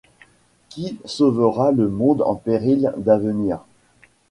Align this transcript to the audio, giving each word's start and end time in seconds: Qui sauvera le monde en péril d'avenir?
Qui 0.69 0.97
sauvera 1.05 1.71
le 1.71 1.87
monde 1.87 2.23
en 2.23 2.33
péril 2.33 2.91
d'avenir? 2.97 3.59